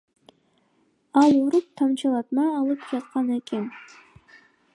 [1.23, 3.73] Ал ооруп, тамчылатма алып жаткан экен.